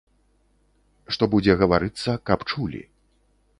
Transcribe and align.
Што 1.17 1.23
будзе 1.35 1.53
гаварыцца, 1.61 2.17
каб 2.31 2.39
чулі. 2.51 2.83